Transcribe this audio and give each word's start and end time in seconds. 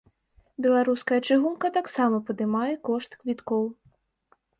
Беларуская 0.65 1.19
чыгунка 1.27 1.67
таксама 1.75 2.17
падымае 2.31 2.71
кошт 2.89 3.11
квіткоў. 3.21 3.63